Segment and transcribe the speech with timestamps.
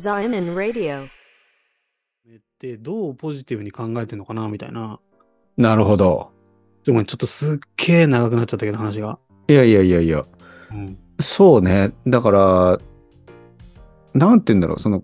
[0.00, 1.08] Zion Radio.
[2.58, 4.98] で、どうポジティブに考えてるのかなみたいな。
[5.58, 6.30] なるほど。
[6.86, 9.18] でもちょっとすっげえ長くなっちゃったけど話が。
[9.48, 10.22] いやいやいやいや。
[10.72, 10.98] うん。
[11.20, 11.92] そうね。
[12.06, 12.78] だから、
[14.14, 15.02] なんて言うんだろう、その、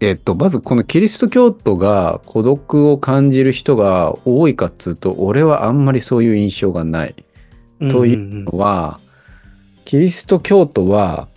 [0.00, 7.14] えっと、まずこのキリスト教徒が孤独を感じる人が多いかっつうと、俺はあんまりそういう印象がない。
[7.90, 8.98] というんのは、
[9.84, 11.28] キリスト教徒は、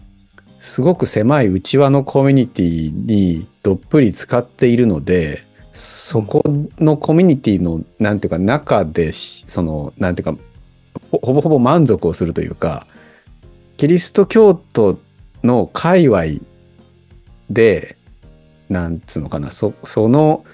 [0.64, 6.42] すごく狭い内輪のコミュニティにどっぷり使っているので、そこ
[6.80, 10.38] のコミュニティの、なんていうか、中で、その、なんていうか、
[11.12, 12.88] ほほぼほぼ満足をするというか、
[13.76, 15.00] キリスト教徒
[15.44, 16.24] の界隈
[17.50, 17.98] で、
[18.70, 20.46] なんつうのかな、そその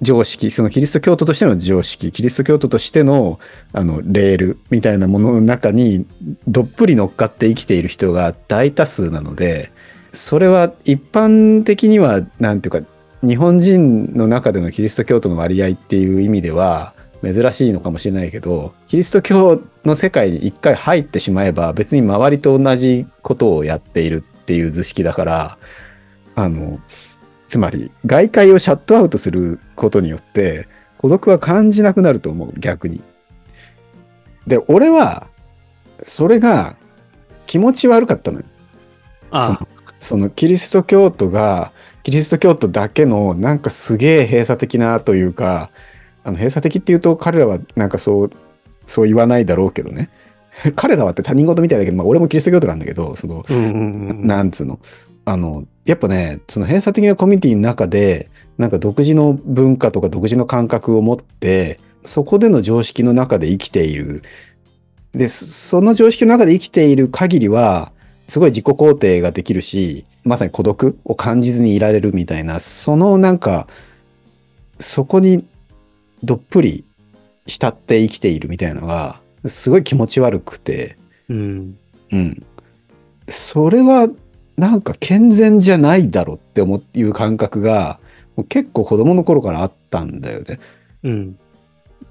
[0.00, 3.40] 常識、そのキリスト教徒としての常識、キリスト教徒としての
[3.72, 6.06] あのレールみたいなものの中に
[6.46, 9.72] どっぷり乗っかって生きている人が大多数なので、
[10.12, 12.88] それは一般的には、なんていうか、
[13.22, 16.94] 日本人の中でのキリスト教徒の割合っていう意味では
[17.24, 25.58] 珍しいのかもしれないけど、キリスト教の世界に一回入ってしまえば別に周りと同じことをやっているっていう図式だから、
[26.36, 26.78] あの、
[27.48, 30.68] つまり外界をシャットアウトすることによって
[30.98, 33.00] 孤独は感じなくなると思う、逆に。
[34.46, 35.28] で、俺は、
[36.02, 36.76] それが
[37.46, 38.44] 気持ち悪かったのよ。
[39.30, 39.68] あその
[40.00, 41.72] そのキリスト教徒が
[42.04, 45.70] キリスト教徒だけのなんかすげえ閉鎖的なというか
[46.22, 48.30] あの閉鎖的っていうと彼らはなんかそう
[48.86, 50.08] そう言わないだろうけどね
[50.76, 54.26] 彼らはって他人事みたいだけど、まあ、俺もキリスト教徒なんだけどそのうんうんうんうん。
[54.26, 54.78] なんつうの
[55.30, 64.22] あのやっぱねその閉鎖的なコミュニティの中でなんか独自の文化とか独自の感覚を持ってそこでの常識の中で生きている
[65.12, 67.92] でそその常識の中で生きている限りは
[68.28, 73.66] すごい自己肯定ができるしまさに孤独を感じずにいられるみたいなそのなんか
[74.80, 75.46] そこに
[76.22, 76.84] どっぷり
[77.46, 80.96] 浸って生きているみたいなのがすごい気持ち悪くて
[81.28, 81.78] うん。
[82.12, 82.46] うん。
[83.28, 84.08] それは、
[84.58, 88.00] なんか健全じゃないだろって思ういう感覚が、
[88.48, 90.58] 結構子供の頃からあったんだよね。
[91.04, 91.38] うん。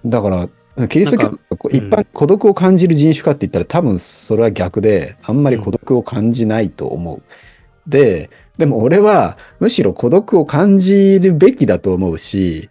[0.05, 7.21] だから、キリスト教一般孤独を感じる人種かって言ったら多分それは逆で、あんまり孤独を感じないと思う。
[7.85, 12.69] で、でも俺はむしろ孤独を感じるべきだと思うし、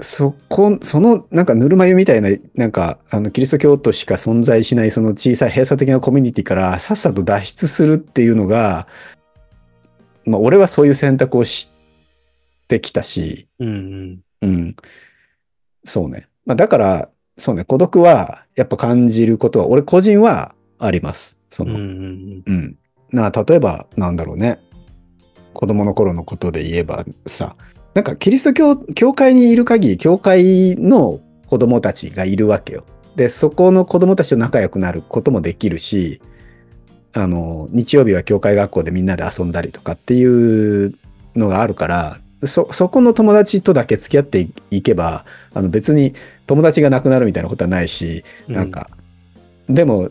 [0.00, 8.86] そこ、そのなんかぬるま湯みたいな、なんかあのキリスト教徒しか存在しないその小さい閉鎖的なコミュニティからさっさと脱出するっていうのが、
[10.24, 11.70] まあ俺はそういう選択をし
[12.68, 14.20] てきたし、うんうん。
[14.42, 14.76] うん。
[15.84, 16.28] そうね。
[16.46, 21.38] まあ、だから、そうね、孤独はやっぱ感じることは、俺個人はあります。
[21.50, 21.82] その、うんう
[22.46, 22.56] うん。
[22.56, 22.78] ん
[23.12, 24.60] なあ、例えば、なんだろうね。
[25.52, 27.56] 子供の頃のことで言えばさ、
[27.94, 32.84] なんかキリスト教、教会にいる限り、教会の子供たちがいるわけよ。
[33.14, 36.20] で、そこの子供たちと仲良くなることもできるし、
[37.12, 40.24] あの、日曜日は教会学校でみんなで遊んだりとかってい
[40.86, 40.94] う
[41.36, 46.14] のがあるから、そ、そこの友達とだけ付き合っていいけば、あの別に
[46.46, 48.54] 友達がなくなるみたいなことはないし、うん。
[48.56, 48.90] なんか、
[49.68, 50.10] でも、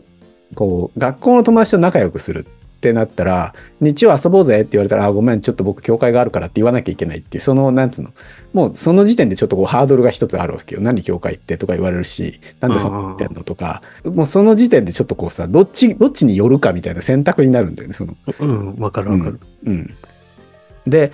[0.54, 2.46] こう、学校の友達と仲良くする
[2.84, 8.10] ってなったら、日曜遊ぼうぜって言われたら、あ、ごめん、ちょっと僕、教会があるからって言わなきゃいけないっていう、その、なんつうの、
[8.52, 10.82] もうその時点でちょっとこう、ハードルが一つあるわけよ。
[10.82, 18.16] 何教会ってとか言われるし、なんでそんな言ってんのとか、もうその時点でちょっとこうさ、どっち、どっちに寄るかみたいな選択になるんだよね、その。
[18.38, 18.74] うん。
[18.76, 19.40] わかるわかる。
[19.64, 19.94] うん。
[20.86, 21.12] で、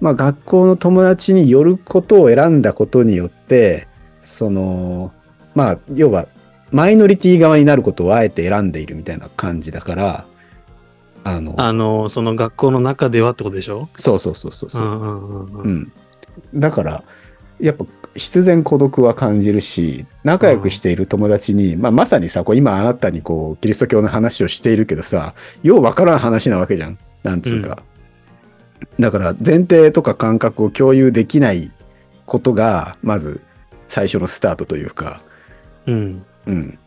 [0.00, 3.86] まあ、学校の友達によることを選んだことによって、
[4.20, 5.12] その、
[5.54, 6.26] まあ、要は、
[6.72, 10.26] マイノリティ側になることをあえて選んでいるみたいな感じだから、
[11.24, 13.88] あの、あの、その学校の中ではってことでしょ？
[13.96, 15.62] そうそうそうそうそうう、んうんうんう。
[15.62, 15.92] うんん。
[16.54, 17.04] だから、
[17.58, 26.98] やっぱ必然孤独は感じるし、仲良くしている友達に、まあ、まさにさ、こう今あなたにこう、キリスト教の話をしているけどさ、ようわからん話なわけじゃん。
[27.22, 27.82] なんつうか。
[29.00, 31.72] だから前提とか感覚を共有できない
[32.26, 33.40] ことが、まず
[33.88, 35.22] 最初のスタートというか、
[35.86, 36.22] うん。
[36.46, 36.78] うん。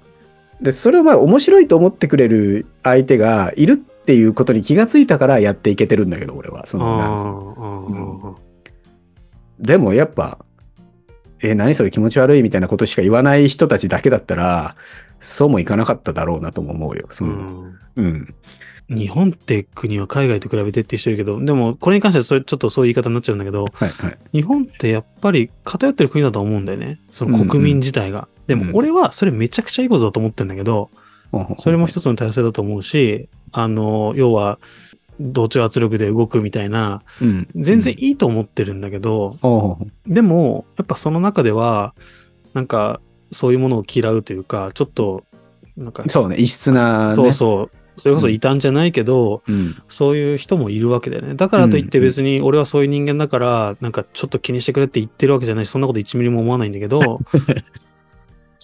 [0.61, 6.65] で、それをまあ面白いと思ってくれる相手がいるっていうことに気がついたからやっていけてるんだけど、俺は。
[6.65, 7.25] そあの、なんつう
[7.93, 8.41] のあ。
[9.59, 10.37] でもやっぱ、
[11.41, 14.77] え、何それ気持ち悪いみたいなことしか言わない人たちだけだったら、
[15.19, 17.09] そうもいかなかっただろうなとも思うよ。
[17.11, 17.33] その、
[17.97, 18.35] うんうん。
[18.89, 24.17] 日本って国は海外と比べてっていう人いるけど、でもこれに関してはそれちょっとそういう言い方になっちゃうんだけど、はいはい。
[24.31, 27.01] 日本ってやっぱり偏ってる国だと思うんだよね。
[27.11, 28.29] その国民自体が。
[28.47, 30.89] でうんも俺はそれめちゃくちゃいいことだと思ってんだけど、
[31.59, 34.59] それも一つの体制だと思うし、あの、要は、
[35.19, 37.47] 同調圧力で動くみたいな、うん。
[37.55, 41.93] 全然いいと思ってるんだけど、おうでも、やっぱその中では、
[42.53, 43.01] なんか、
[43.31, 45.23] そういうものを嫌うというか、ちょっと、
[45.75, 47.15] なんか、そうね、異質な、ね。
[47.15, 49.75] そうそう、それこそ異端じゃないけど、うん。
[49.89, 51.33] そういう人もいるわけだよね。
[51.33, 57.19] だからといってうん別に俺はそういう人間だから、なんかちょっと気にしてくれって言ってるわけじゃないし、そんなこと1ミリも思わないんだけど、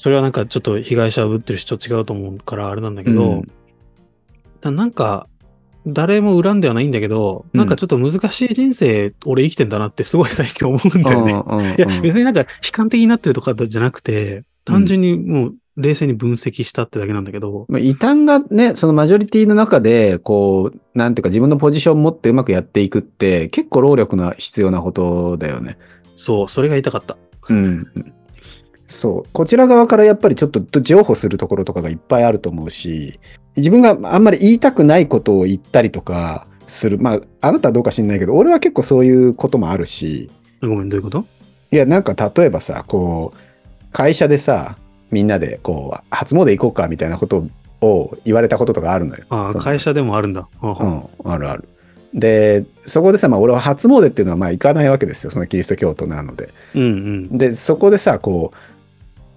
[0.03, 3.51] それはなんかちょっと被害者をぶってる主張違うと思うからあれなんだけど、うん
[4.59, 5.29] だなんか、
[5.87, 11.75] 誰も恨んではないんだけど、うんなんかちょっと難しい人生、俺生きてんだなってすごい最近思うんだよね。
[11.77, 25.77] いや、別になんか悲観的になってるとかじゃなくて、単純にもう冷静に分析したってだけなんだけど、まあ異端がね、そのマジョリティの中で、こう、なんていうか自分のポジションを持ってうまくやっていくって、結構労力の必要なことだよね。
[26.17, 27.15] そう、それが言いたかった。
[27.47, 27.85] うん。
[28.93, 29.29] そう。
[29.33, 33.19] こちら側からやっぱりちょっと譲歩するところとかがいっぱいあると思うし、
[33.55, 36.97] 自分があんまり言いたくないことを言ったりとかする。
[36.97, 40.31] まあ、あなたはどうか知んないけど、俺は結構そういうこともあるし、
[40.61, 41.25] ごめん、どういうこと？
[41.71, 43.37] いや、なんか例えばさ、こう、
[43.91, 44.77] 会社でさ、
[45.11, 47.45] みんなでこう、初詣行こうかみたいなこと
[47.81, 49.25] を言われたこととかあるのよ。
[49.29, 50.41] ああ、会社でもあるんだ。
[50.41, 51.67] はあうはあん、あるある。
[52.13, 55.31] で、そこでさ、まあ俺は初詣っていうのはまあ行かないわけですよ。
[55.31, 56.53] そのキリスト教徒なので。
[56.75, 56.85] うんう
[57.33, 57.37] ん。
[57.37, 58.57] で、そこでさ、こう、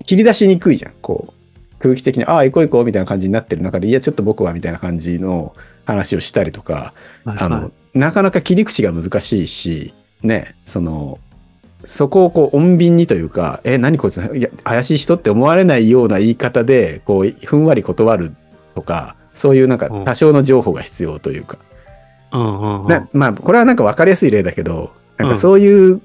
[0.06, 0.92] 切り出しにくいじゃん。
[1.02, 5.54] こう、空気的に、ああ、行こう行こうみたいな感じになってる中で、いや、ちょっと僕はみたいな感じの
[5.84, 6.94] 話をしたりとか、
[7.24, 11.18] はいあの、はいなかなか切り口が難しいし、ね、その、
[11.86, 18.34] そこをこう穏便にというか、え、何こいつ、いや、怪しい人って思われないような言い方で、こう、ふんわり断る
[18.74, 20.04] とか、そういうなんかうん。
[20.04, 21.58] 多少の情報が必要というか、
[22.32, 22.88] うんうんうん。
[22.88, 25.40] なまあ、これはなんか分かりやすい例だけど、なんかうん。
[25.40, 26.02] そういう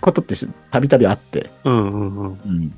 [0.00, 2.26] ことってしたびたびあって、うんうん。
[2.28, 2.74] うん。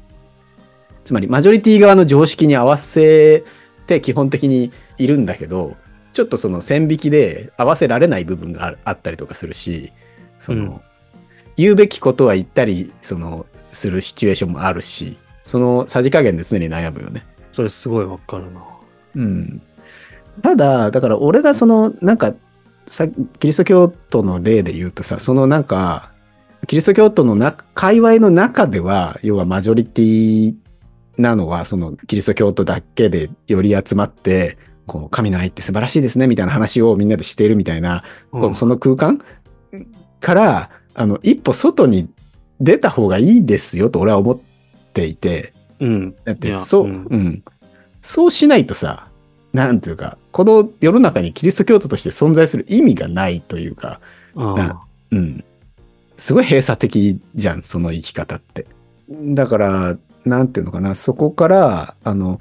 [1.04, 3.44] つまりマジョリティ側の常識に合わせ
[3.86, 5.76] て基本的にいるんだけど、
[6.12, 9.92] ちょっとその線引きで合わせられない部分がああったりとかするし、
[10.38, 10.80] その、うん
[11.60, 17.26] 言うべきことは言ったり、その、するシチュエーションもあるし、そのさじ加減で常に悩むよね。
[17.52, 18.62] それすごいわかるな。
[19.16, 19.62] うん。
[20.42, 22.32] ただ、だから俺がその、なんか、
[22.86, 26.12] さキリスト教徒の例で言うとさ、そのなんか、
[26.66, 30.54] キリスト教徒の中、界隈の中では、要はマジョリティ
[31.20, 39.22] なのは、そのキリスト教徒だけでより集まって、こう、神の愛って素晴らしいですね、みたいな話をみんなでしているみたいな、こうその空間
[40.20, 42.08] から、あの、一歩外に
[42.60, 44.40] 出た方がいいですよと俺は思っ
[44.92, 46.14] ていて、うん。
[46.24, 47.42] だってそう、ううんん、
[48.02, 49.08] そうしないとさ、
[49.52, 54.00] なんていうか、この世の中にキリスト教徒として存在する意味がないというか、
[54.34, 55.44] うん。
[56.16, 58.66] すごい閉鎖的じゃん、その生き方って。
[59.08, 62.40] だから、なんていうのかな、そこから、あの、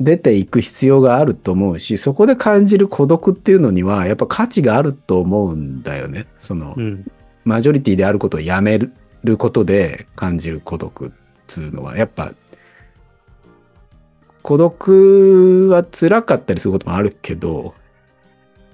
[0.00, 6.26] 出ていく必要があると思うし、そこで感じる孤独っていうのには、やっぱ価値があると思うんだよね。
[6.38, 7.06] その、うん。
[7.44, 11.10] マジョリティであることをやめることで感じる孤独っ
[11.46, 12.32] つうのは、やっぱ、
[14.42, 17.74] 孤独は辛かったりすることもあるけど、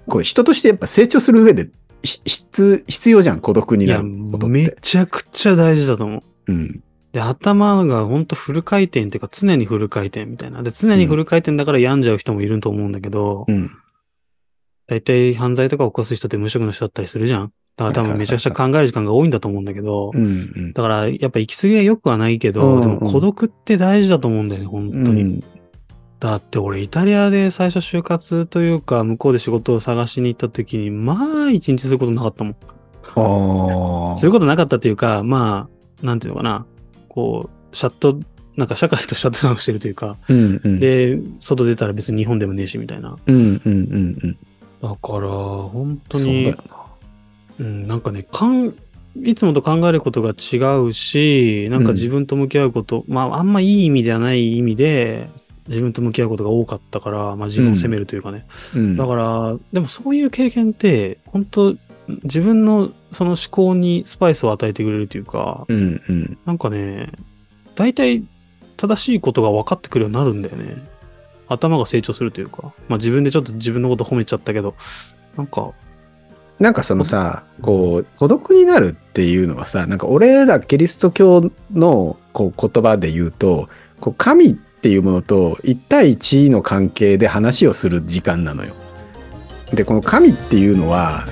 [0.06, 1.68] これ人としてやっぱ成長する上で
[2.02, 4.76] ひ必必要じゃん、孤独になることっめて。
[4.80, 6.52] ちゃくちゃ大事だと思う。
[6.52, 6.82] うん。
[7.18, 10.62] で、頭がほんとフル回転っていうか常にフル回転みたいな。
[10.62, 13.72] で、常にフル回転だから病んじゃう人もいると思うんだけど、うん。
[14.86, 17.52] 大体犯罪とか起こす人って無職の人だったりするじゃん。
[17.76, 20.22] だから多分めちゃくちゃ考える時間が多いんだと思うんだけど、うん。
[20.22, 20.72] うん。
[20.72, 25.22] だからやっぱ行き過ぎは良くはないけど、うんうんでも孤独って大事だと思うんだよね、本当に。
[25.22, 25.40] うん
[26.20, 32.56] だって俺イタリアで最初就活というか向こうで仕事を探しに行った時に、まあ一日することなかったもん。
[34.10, 34.16] ああ。
[34.16, 35.68] することなかったっていうか、ま
[36.02, 36.66] あ、なんていうのかな。
[37.18, 38.20] こう、シャット、
[38.56, 40.78] なんか社会とシャットダウンしてるというか、うんうん。
[40.78, 43.16] で、外出たら別に日本でもねえしみたいな。
[43.26, 44.38] うんうんうんうん。
[44.80, 46.76] だから、本当によ、な。
[47.58, 48.72] うん、なんかね、かん、
[49.20, 55.28] いつもと考えることが違うし、なんか自分と向き合うこと、まあ、あんまいい意味じゃない意味で、
[55.66, 58.46] 自分と向き合うことが多かったから、まあ自分を責めるというかね。
[58.76, 58.96] うん。
[58.96, 61.76] だから、でもそういう経験って、本当
[62.24, 66.38] 自分のその思考にスパイスを与えてくれるというか、うんうん。
[66.46, 67.12] なんかね、
[67.74, 68.24] 大体
[68.76, 70.76] 正しいことが分かってくるようになるんだよね。
[71.48, 72.72] 頭が成長するというか。
[72.88, 74.74] まあ自分でちょっと自分のこと褒めちゃったけど、
[75.36, 75.72] なんか、
[76.58, 83.68] なんかそのさ、こう、孤独になるっていうのはさ、なんか俺らキリスト教のこう言葉で言うと、
[84.00, 88.74] こう神っていうものと一対一の関係で話をする時間なのよ。
[89.72, 91.26] で、この神っていうのは、